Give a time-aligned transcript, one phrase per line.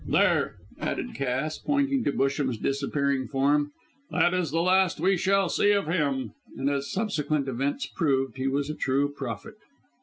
[0.07, 3.71] There," added Cass, pointing to Busham's disappearing form,
[4.09, 8.47] "that is the last we shall see of him." And, as subsequent events proved, he
[8.47, 9.53] was a true prophet.